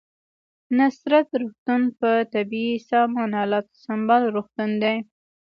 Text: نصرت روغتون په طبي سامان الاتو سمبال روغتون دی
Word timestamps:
نصرت 0.77 1.27
روغتون 1.41 1.81
په 1.99 2.09
طبي 2.33 2.65
سامان 2.89 3.31
الاتو 3.43 3.75
سمبال 3.85 4.23
روغتون 4.35 4.69
دی 4.81 4.95